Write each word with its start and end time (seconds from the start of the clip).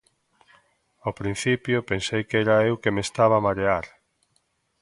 Ao 1.03 1.11
principio, 1.19 1.87
pensei 1.91 2.21
que 2.29 2.37
era 2.43 2.55
eu 2.69 2.75
que 2.81 2.93
me 2.95 3.01
estaba 3.07 3.35
a 3.37 3.45
marear. 3.47 3.85